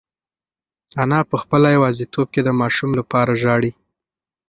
انا 1.03 1.19
په 1.29 1.35
خپله 1.41 1.67
یوازیتوب 1.75 2.27
کې 2.33 2.41
د 2.43 2.49
ماشوم 2.61 2.91
لپاره 2.99 3.31
ژاړي. 3.41 3.71